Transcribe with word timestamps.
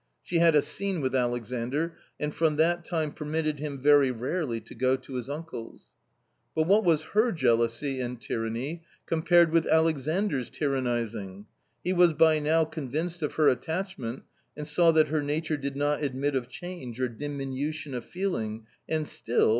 She 0.23 0.39
had 0.39 0.55
a 0.55 0.63
scene 0.63 0.99
with 0.99 1.15
Alexandr, 1.15 1.93
and 2.19 2.33
from 2.33 2.55
that 2.55 2.83
time 2.83 3.11
permitted 3.11 3.59
him 3.59 3.77
very 3.79 4.09
rarely 4.09 4.59
to 4.61 4.73
go 4.73 4.95
to 4.95 5.13
his 5.13 5.29
uncle's! 5.29 5.91
But 6.55 6.63
what 6.65 6.83
was 6.83 7.03
her 7.13 7.31
jealousy 7.31 7.99
and 8.01 8.19
tyranny 8.19 8.81
compared 9.05 9.51
with 9.51 9.67
Alexandr's 9.67 10.49
tyrannising! 10.49 11.45
He 11.83 11.93
was 11.93 12.13
by 12.13 12.39
now 12.39 12.65
convinced 12.65 13.21
of 13.21 13.35
her 13.35 13.47
attachment 13.47 14.23
and 14.57 14.65
saw 14.67 14.91
that 14.91 15.09
her 15.09 15.21
nature 15.21 15.55
did 15.55 15.75
not 15.75 16.01
admit 16.03 16.33
of 16.35 16.49
change 16.49 16.99
or 16.99 17.07
diminution 17.07 17.93
of 17.93 18.03
feeling 18.03 18.65
and 18.89 19.07
still 19.07 19.49